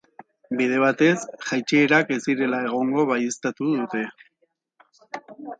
[0.59, 4.03] Bide batez, jaitsierak ez direla egongo baieztatu dute.